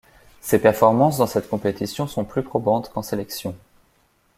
[0.39, 3.55] Ses performances dans cette compétition sont plus probantes qu'en sélection.